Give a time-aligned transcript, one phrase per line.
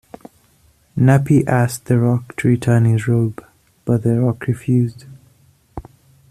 [0.97, 3.45] Napi asked the rock to return his robe,
[3.85, 5.05] but the rock refused.